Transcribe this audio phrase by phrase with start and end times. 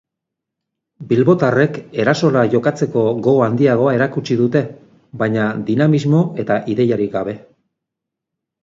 [1.11, 4.65] Bilbotarrek erasora jotzeko gogo handiagoa erakutsi dute,
[5.23, 7.41] baina dinamismo eta ideiarik gabe.